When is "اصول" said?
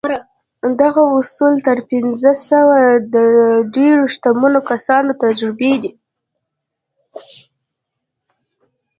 1.19-1.53